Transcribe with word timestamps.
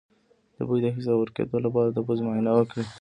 د 0.55 0.57
بوی 0.67 0.79
د 0.83 0.87
حس 0.95 1.05
د 1.07 1.11
ورکیدو 1.21 1.57
لپاره 1.65 1.89
د 1.91 1.97
پوزې 2.05 2.23
معاینه 2.25 2.51
وکړئ 2.55 2.85